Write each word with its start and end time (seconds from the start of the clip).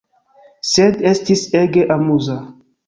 Sed, 0.71 0.97
estis 1.11 1.47
ege 1.63 1.87
amuza. 1.99 2.43